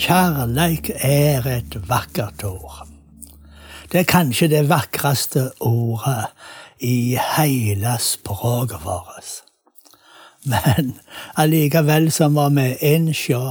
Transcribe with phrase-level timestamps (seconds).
[0.00, 2.86] Kjærleik er et vakkert ord.
[3.92, 6.30] Det er kanskje det vakreste ordet
[6.80, 9.28] i hele språket vårt.
[10.48, 10.94] Men
[11.36, 13.42] allikevel så må vi innse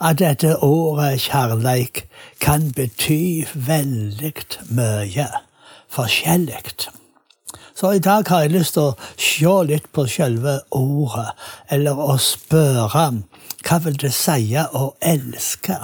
[0.00, 2.06] at dette ordet kjærleik
[2.40, 4.32] kan bety veldig
[4.72, 5.28] mye
[5.92, 6.88] forskjellig.
[7.76, 11.28] Så i dag har jeg lyst til å se litt på selve ordet,
[11.68, 13.04] eller å spørre
[13.66, 15.76] hva vil det si å elske?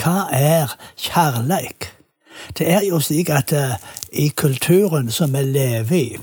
[0.00, 1.90] Hva er kjærleik?
[2.58, 3.76] Det er jo slik at uh,
[4.12, 6.18] i kulturen som vi lever i,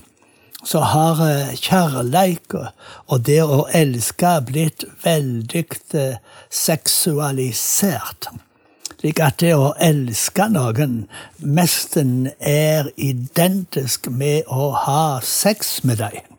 [0.65, 6.17] så har uh, kjærleik og det å elske blitt veldig uh,
[6.49, 8.31] seksualisert.
[8.97, 11.03] Slik at det å elske noen
[11.37, 16.36] nesten er identisk med å ha sex med dem.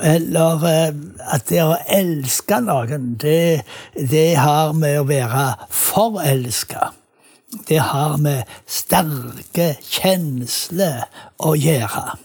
[0.00, 0.94] Eller eh,
[1.34, 3.62] at det å elske noen, det,
[3.96, 6.92] det har med å være forelska.
[7.68, 11.04] Det har med sterke kjensler
[11.36, 12.16] å gjøre.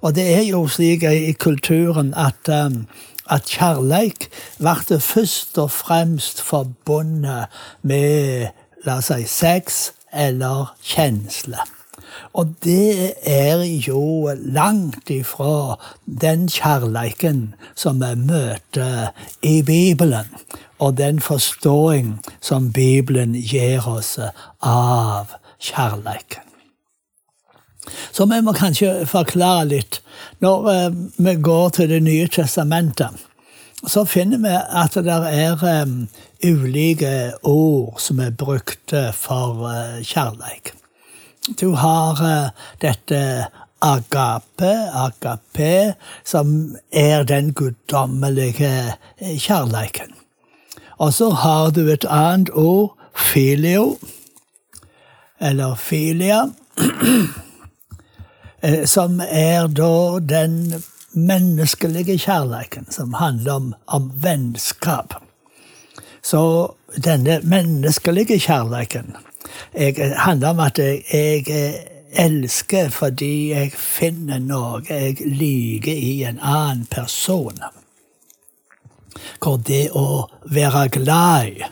[0.00, 2.86] Og det er jo slik i kulturen at um,
[3.30, 4.26] at kjærleik
[4.58, 7.52] ble først og fremst forbundet
[7.86, 8.50] med
[8.86, 11.62] la oss si, sex eller kjensle.
[12.32, 19.10] Og det er jo langt ifra den kjærleiken som vi møter
[19.42, 20.28] i Bibelen,
[20.78, 24.16] og den forståing som Bibelen gir oss
[24.60, 26.46] av kjærleiken.
[28.12, 30.00] Så vi må kanskje forklare litt.
[30.44, 33.26] Når eh, vi går til Det nye testamentet,
[33.88, 36.08] så finner vi at det er um,
[36.44, 40.74] ulike ord som er brukt for uh, kjærleik.
[41.58, 42.50] Du har uh,
[42.80, 43.46] dette
[43.80, 45.94] agape, agape,
[46.24, 50.14] som er den guddommelige kjærleiken.
[51.00, 53.96] Og så har du et annet ord, filio,
[55.40, 56.42] eller filia,
[58.94, 60.82] som er da den
[61.12, 65.14] menneskelige kjærleiken, som handler om, om vennskap.
[66.22, 66.72] Så
[67.04, 69.16] denne menneskelige kjærleiken
[69.74, 71.02] jeg, handler om at jeg,
[71.48, 71.74] jeg
[72.10, 77.60] elsker fordi jeg finner noe jeg liker i en annen person.
[79.40, 81.68] Hvor det å være glad i,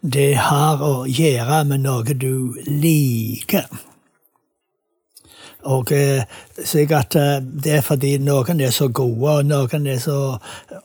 [0.00, 3.66] det har å gjøre med noe du liker.
[5.66, 6.22] Og eh,
[6.62, 10.36] sikkert eh, det er fordi noen er så gode, og noen er så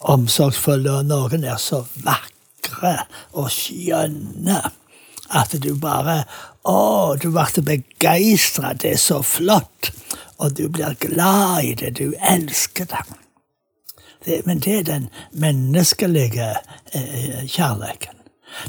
[0.09, 2.95] omsorgsfulle, og noen er så vakre
[3.37, 4.57] og skjønne
[5.31, 6.23] at du bare
[6.61, 8.75] Å, du ble begeistra.
[8.77, 9.89] Det er så flott.
[10.37, 11.95] Og du blir glad i det.
[11.97, 13.01] Du elsker det.
[14.25, 16.51] det men det er den menneskelige
[16.93, 18.21] eh, kjærligheten.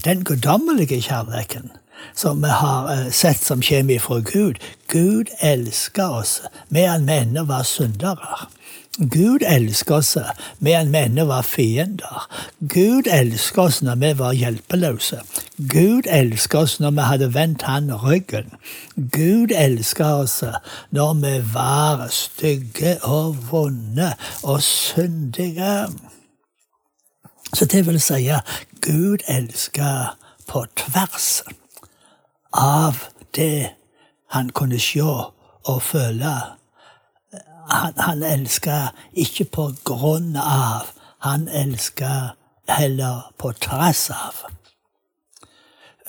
[0.04, 1.68] Den guddommelige kjærligheten
[2.14, 4.58] som vi har eh, sett som kommer fra Gud.
[4.88, 8.46] Gud elsker oss medan vi ennå var syndere.
[8.98, 10.16] Gud elsker oss
[10.58, 12.26] medan vi ennå var fiender.
[12.60, 15.22] Gud elsker oss når vi var hjelpeløse.
[15.56, 18.52] Gud elsker oss når vi hadde vendt han ryggen.
[18.96, 20.42] Gud elsker oss
[20.90, 25.88] når vi var stygge og vonde og syndige.
[27.54, 28.28] Så det vil si,
[28.80, 31.42] Gud elsker på tvers
[32.52, 33.72] av det
[34.36, 36.60] han kunne se og føle.
[37.72, 40.92] Han, han elska ikke på grunn av,
[41.24, 42.36] han elska
[42.68, 44.44] heller på trass av.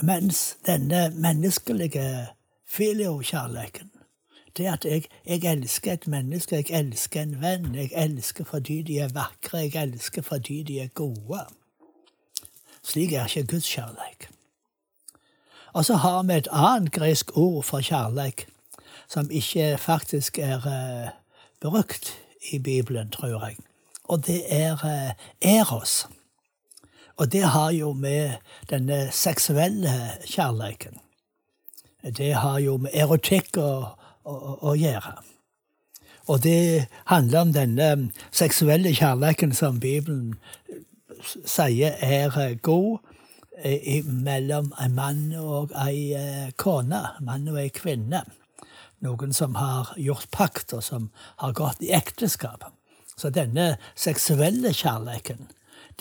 [0.04, 2.28] Mens denne menneskelige
[2.68, 3.94] filiokjærligheten
[4.58, 9.00] det at jeg, jeg, elsker et menneske, jeg elsker en venn, jeg elsker fordi de
[9.00, 11.46] er vakre, jeg elsker fordi de er gode.
[12.84, 14.30] Slik er ikke Guds kjærlighet.
[15.74, 18.46] Og så har vi et annet gresk ord for kjærlighet
[19.10, 21.10] som ikke faktisk er uh,
[21.72, 22.14] brukt
[22.52, 23.58] i Bibelen, tror jeg.
[24.04, 25.12] Og det er uh,
[25.42, 26.08] eros.
[27.18, 28.32] Og det har jo med
[28.70, 29.90] denne seksuelle
[30.26, 31.00] kjærligheten
[32.18, 33.96] Det har jo med erotikk å,
[34.26, 35.14] å, å gjøre.
[36.28, 40.36] Og det handler om denne seksuelle kjærligheten som Bibelen
[41.46, 42.98] sier er god
[44.04, 47.04] mellom en mann og ei kone.
[47.22, 48.24] Mann og ei kvinne.
[49.04, 51.10] Noen som har gjort pakt, og som
[51.44, 52.64] har gått i ekteskap.
[53.16, 55.50] Så denne seksuelle kjærligheten,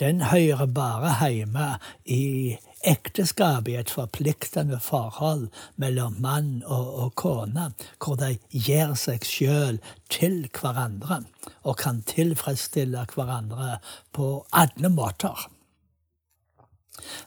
[0.01, 1.67] den hører bare hjemme
[2.09, 5.47] i ekteskap i et forpliktende forhold
[5.79, 7.69] mellom mann og, og kone,
[8.01, 9.79] hvor de gir seg sjøl
[10.11, 11.21] til hverandre
[11.61, 13.77] og kan tilfredsstille hverandre
[14.15, 15.47] på alle måter.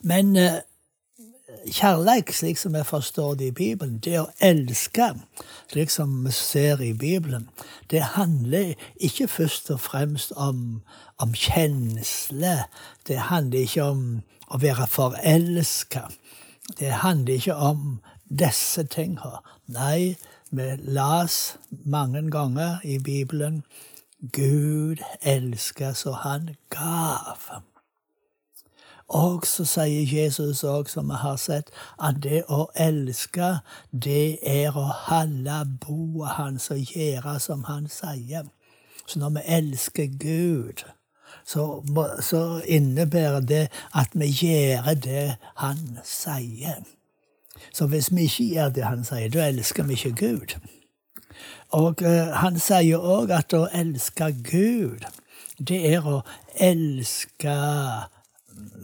[0.00, 0.61] Men eh,
[1.64, 5.08] kjærleik, slik som jeg forstår det i Bibelen, det å elske,
[5.73, 7.49] slik som vi ser i Bibelen,
[7.91, 10.82] det handler ikke først og fremst om,
[11.19, 12.67] om kjensle.
[13.08, 14.05] Det handler ikke om
[14.50, 16.06] å være forelska.
[16.79, 19.43] Det handler ikke om disse tingene.
[19.67, 20.17] Nei,
[20.50, 23.62] vi las mange ganger i Bibelen
[24.32, 27.50] Gud elsker så han gav.
[29.08, 31.70] Og så sier Jesus òg, som vi har sett,
[32.03, 33.58] at det å elske,
[33.93, 38.49] det er å holde boet hans og gjøre som han sier.
[39.06, 40.82] Så når vi elsker Gud,
[41.47, 41.82] så,
[42.20, 46.82] så innebærer det at vi gjør det han sier.
[47.73, 50.56] Så hvis vi ikke gjør det han sier, da elsker vi ikke Gud.
[51.70, 55.06] Og uh, han sier òg at å elske Gud,
[55.58, 56.20] det er å
[56.58, 57.55] elske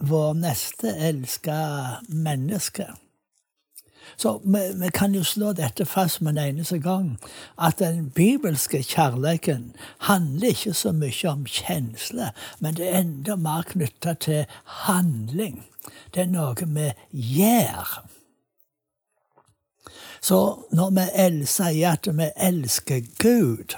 [0.02, 2.90] vår neste, elsker mennesket.
[4.16, 7.18] Så vi, vi, kan jo slå dette fast med en eneste gang,
[7.58, 9.72] at den bibelske kjærligheten
[10.08, 12.30] handler ikke så mye om kjensler,
[12.60, 14.44] men det er enda mer knytta til
[14.86, 15.62] handling.
[16.14, 18.02] Det er noe vi gjør.
[20.22, 20.38] Så
[20.70, 23.74] når vi sier at vi elsker Gud,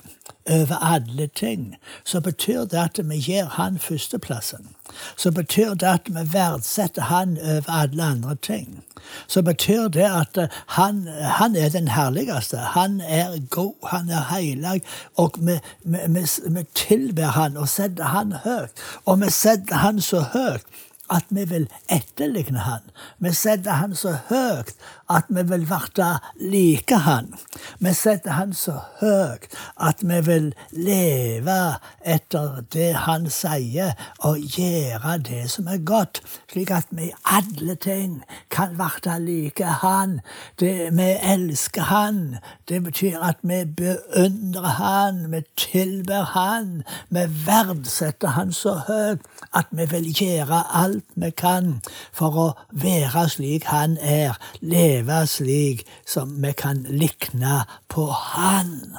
[0.50, 4.68] over alle ting, så betyr det at vi gir han førsteplassen.
[5.16, 8.84] Så betyr det at vi verdsetter han over alle andre ting.
[9.26, 12.56] Så betyr det at han, han er den herligste.
[12.56, 14.82] Han er god, han er heilag,
[15.16, 18.84] og vi, vi, vi, vi tilber han og setter han høyt.
[19.04, 20.66] Og vi setter han så høyt
[21.10, 22.84] at vi vil etterligne han.
[23.18, 24.74] Vi setter han så høyt
[25.12, 26.06] at vi vil verte
[26.40, 27.32] like han.
[27.78, 31.58] Vi setter han så høyt at vi vil leve
[32.00, 33.92] etter det han sier,
[34.24, 36.22] og gjøre det som er godt,
[36.52, 38.22] slik at vi i alle ting
[38.52, 40.20] kan verte like han.
[40.60, 42.38] Det, vi elsker han.
[42.68, 49.68] Det betyr at vi beundrer han, vi tilber han, vi verdsetter han så høyt at
[49.70, 51.80] vi vil gjøre alt vi kan
[52.12, 54.38] for å være slik han er.
[54.60, 58.96] Leve slik som vi kan likne på Han.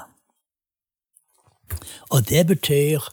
[2.10, 3.04] Og det betyr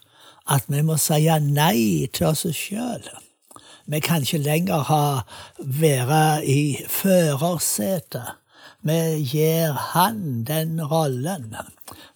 [0.50, 3.06] at vi må si nei til oss sjøl.
[3.86, 5.04] Vi kan ikke lenger ha
[5.58, 8.41] være i førersetet.
[8.84, 11.54] Vi gir han den rollen.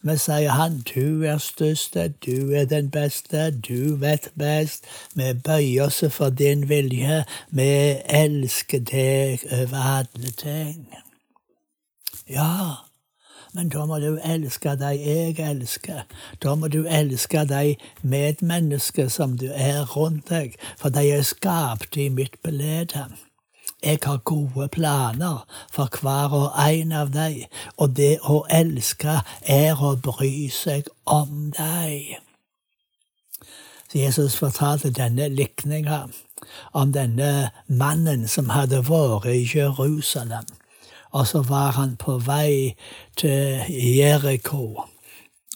[0.03, 4.87] Vi sier han, du er største, du er den beste, du vet best.
[5.15, 7.23] Vi bøyer oss for din vilje.
[7.51, 7.69] Vi
[8.23, 10.89] elsker deg over alle ting.
[12.27, 12.87] Ja,
[13.55, 16.03] men da må du elske de jeg elsker.
[16.43, 21.97] Da må du elske de medmennesker som du er rundt deg, for de er skapt
[21.97, 23.07] i mitt belede.
[23.87, 27.45] Jeg har gode planer for hver og en av deg,
[27.79, 32.17] og det å elske er å bry seg om deg.
[33.95, 36.01] Jesus fortalte denne likninga
[36.75, 40.51] om denne mannen som hadde vært i Jerusalem.
[41.15, 42.75] Og så var han på vei
[43.17, 44.83] til Jeriko.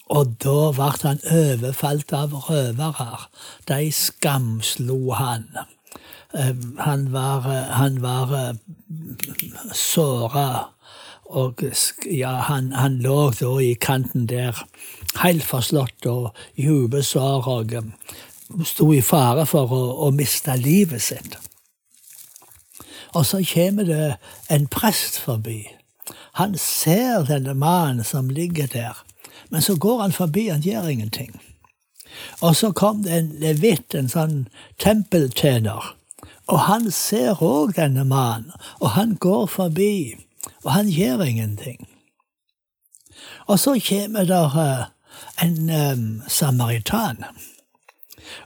[0.07, 3.27] Og da ble han overfalt av røvere.
[3.67, 5.51] De skamslo han.
[6.33, 8.55] Eh, han var, han var eh,
[9.73, 10.65] såra.
[11.25, 11.63] Og
[12.05, 14.57] ja, han, han, lå da i kanten der,
[15.21, 17.87] helt forslått og dype sår, og eh,
[18.67, 21.37] sto i fare for å, å miste livet sitt.
[23.11, 24.17] Og så kommer det
[24.51, 25.65] en prest forbi.
[26.39, 28.99] Han ser denne mannen som ligger der,
[29.49, 31.33] men så går han forbi, han gjør ingenting.
[32.39, 34.45] Og så kom det en levitt, en sånn
[34.79, 35.91] tempeltjener,
[36.51, 38.51] og han ser òg denne mannen,
[38.83, 40.17] og han går forbi,
[40.63, 41.87] og han gjør ingenting.
[43.47, 44.83] Og så kommer der eh,
[45.45, 47.23] en um, samaritan.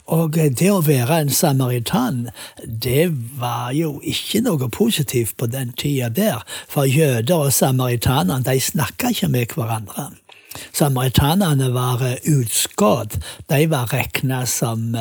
[0.06, 2.30] Og det å være en samaritan,
[2.66, 3.10] det
[3.40, 9.14] var jo ikke noe positivt på den tida der, for jøder og samaritanerne de snakka
[9.14, 10.10] ikke med hverandre.
[10.74, 13.18] Samaritanerne var utskådd.
[13.52, 14.96] De var regna som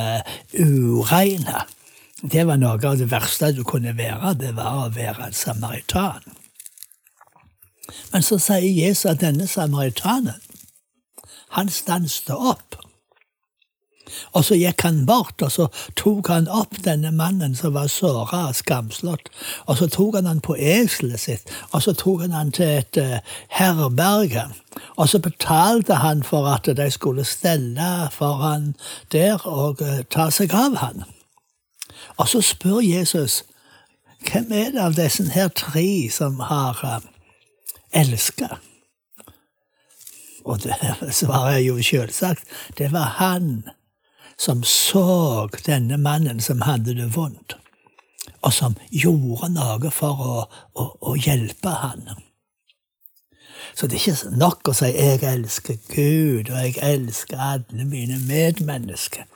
[0.59, 1.65] ureine.
[2.33, 4.33] Det var noe av det verste du kunne være.
[4.41, 6.25] Det var å være en samaritan.
[8.13, 10.41] Men så sier Jesus at denne samaritanen,
[11.55, 12.79] han stanset opp.
[14.33, 15.67] Og så gikk han bort, og så
[16.01, 19.29] tok han opp denne mannen som var såra og skamslått.
[19.69, 23.01] Og så tok han han på eselet sitt, og så tok han han til et
[23.01, 23.19] uh,
[23.59, 24.47] herberge.
[24.97, 28.73] Og så betalte han for at de skulle stelle for han
[29.13, 31.05] der og uh, ta seg av han.
[32.17, 33.43] Og så spør Jesus
[34.25, 37.03] hvem er det av disse her tre som har uh,
[37.93, 38.57] elska?
[40.45, 40.77] Og det
[41.21, 42.45] svarer jo selvsagt
[42.79, 43.69] det var han
[44.39, 47.55] som så denne mannen som hadde det vondt,
[48.43, 50.39] og som gjorde noe for å,
[50.75, 52.09] å, å hjelpe han.
[53.75, 58.19] Så det er ikke nok å si 'jeg elsker Gud', og 'jeg elsker alle mine
[58.19, 59.34] medmennesker'.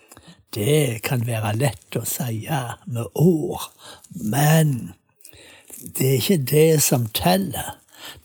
[0.55, 2.47] Det kan være lett å si
[2.87, 3.69] med ord,
[4.09, 4.95] men
[5.78, 7.75] det er ikke det som teller.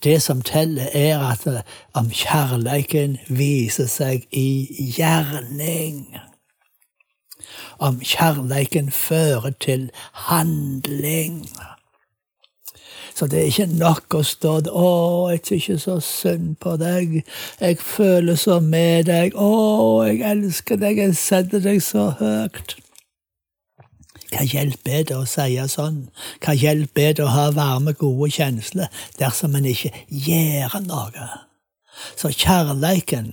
[0.02, 1.44] Det som teller, er at
[1.92, 6.14] om kjærleiken viser seg i gjerning
[7.78, 11.48] om kjærleiken fører til handling.
[13.14, 17.24] Så det er ikke nok å stå der 'Å, jeg tykker så synd på deg.
[17.60, 19.34] Jeg føler så med deg.
[19.34, 20.98] Å, jeg elsker deg.
[20.98, 22.74] Jeg setter deg så høyt.'
[24.34, 26.08] Hva hjelper det å si sånn?
[26.42, 31.28] Hva hjelper det å ha varme, gode kjensler dersom en ikke gjør noe?
[32.18, 33.30] Så kjærleiken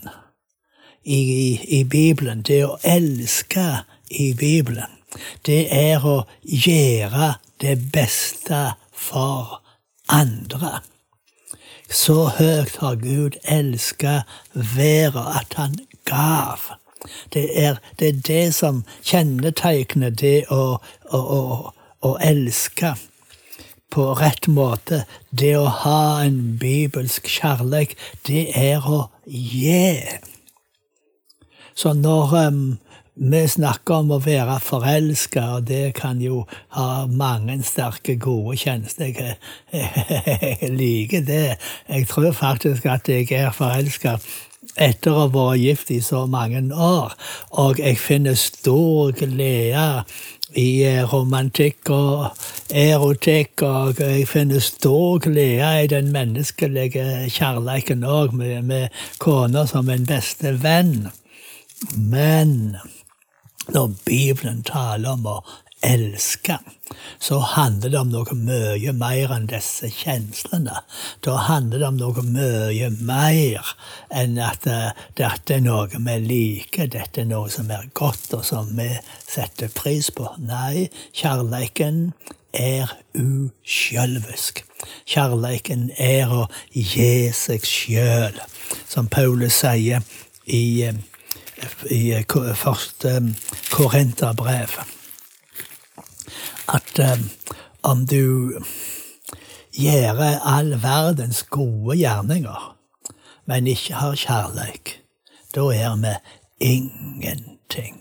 [1.01, 3.81] i, i, i Bibelen, det å elske
[4.13, 4.93] i Bibelen,
[5.49, 7.33] det er å gjøre
[7.63, 8.61] det beste
[8.93, 9.57] for
[10.11, 10.79] andre.
[11.91, 14.21] Så høyt har Gud elska
[14.53, 16.71] verden at han gav.
[17.33, 20.77] Det er, det er det, som kjennetegner det å,
[21.11, 21.71] å, å,
[22.05, 22.93] å elske
[23.91, 25.03] på rett måte.
[25.29, 29.97] Det å ha en bibelsk kjærlighet, det er å gi.
[31.75, 32.63] Så når um,
[33.21, 36.41] vi snakker om å være forelska, og det kan jo
[36.73, 39.11] ha mange sterke, gode kjenslor.
[39.13, 39.35] Jeg,
[40.61, 41.57] jeg, liker det.
[41.89, 44.17] Jeg tror faktisk at jeg er forelska
[44.81, 47.13] etter å ha vært gift i så mange år,
[47.61, 49.85] og jeg finner stor glede
[50.57, 52.41] i eh, romantikk og
[52.73, 59.89] erotikk, og jeg finner stor glede i den menneskelige kjærleiken òg, med, med kona som
[59.93, 61.11] en beste venn.
[61.97, 62.77] Men
[63.69, 65.41] når Bibelen taler om å
[65.81, 66.57] elske,
[67.19, 70.81] så handler det om noe mye mer enn disse kjenslene.
[71.25, 73.73] Da handler det om noe mye mer
[74.13, 78.45] enn at eh, dette er noe vi liker, dette er noe som er godt, og
[78.45, 78.91] som vi
[79.25, 80.29] setter pris på.
[80.45, 82.11] Nei, kjærleiken
[82.53, 84.65] er usjølvisk.
[85.09, 88.37] Kjærleiken er å gi seg sjøl,
[88.85, 90.05] som Paulus sier
[90.45, 91.07] i eh,
[91.89, 92.23] i
[92.55, 93.35] første
[93.71, 94.79] Korinterbrev
[96.71, 96.99] at
[97.83, 98.57] om du
[99.73, 102.77] gjør all verdens gode gjerninger,
[103.45, 104.99] men ikke har kjærleik,
[105.55, 106.13] da er vi
[106.59, 107.97] ingenting.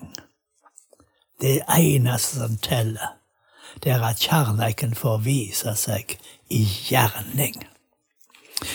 [1.40, 3.16] Det eneste som teller,
[3.82, 6.18] det er at kjærleiken får vise seg
[6.50, 7.62] i gjerning.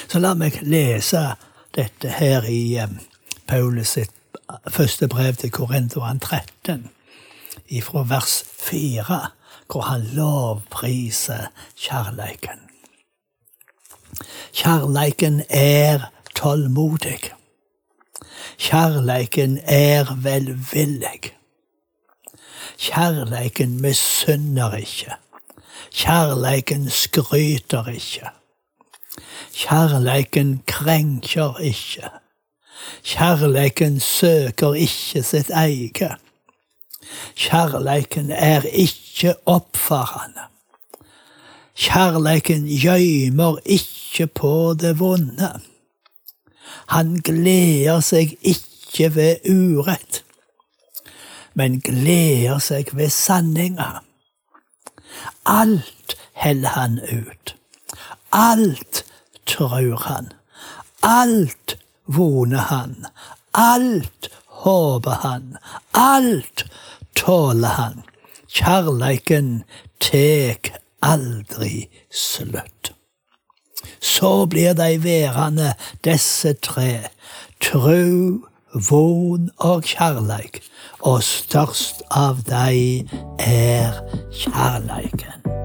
[0.10, 1.36] Så la meg lese
[1.76, 2.80] dette her i
[3.46, 4.14] Paulus sitt
[4.68, 6.90] første brev til Korinteren 13,
[7.68, 9.20] ifra vers 4,
[9.68, 11.48] hvor han lovpriser
[11.78, 12.60] kjærleiken.
[14.54, 16.00] Kjærleiken er
[16.36, 17.20] tålmodig.
[18.58, 21.36] Kjærleiken er velvillig.
[22.78, 25.12] Kjærleiken misunner ikke.
[25.92, 28.30] Kjærleiken skryter ikke.
[29.54, 32.10] Kjærleiken krenker ikke.
[33.04, 36.16] Kjærleiken søker ikke sitt eige.
[37.36, 40.50] Kjærleiken er ikke oppfarende.
[41.76, 45.52] Kjærleiken gjøymer ikke på det vonde.
[46.88, 50.22] Han gleder seg ikke ved urett,
[51.54, 53.90] men gleder seg ved sanninga.
[55.46, 57.56] Alt heller han ut.
[58.32, 59.04] Alt
[59.48, 60.32] tror han.
[61.04, 63.06] Alt voner han.
[63.52, 64.30] Alt
[64.64, 65.58] håper han.
[65.92, 66.66] Alt
[67.16, 68.04] tåler han.
[68.48, 69.64] Kjærleiken
[70.00, 72.92] tek aldri slutt.
[74.02, 77.10] Så blir de værende, disse tre,
[77.62, 78.46] tru,
[78.90, 80.62] von og kjærleik,
[81.00, 83.08] og størst av dei
[83.40, 85.65] er kjærleiken.